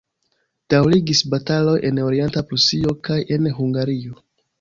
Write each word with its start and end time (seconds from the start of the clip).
Daŭrigis 0.73 1.19
bataloj 1.33 1.75
en 1.89 1.99
Orienta 2.05 2.43
Prusio 2.53 2.95
kaj 3.09 3.19
en 3.37 3.47
Hungario. 3.59 4.19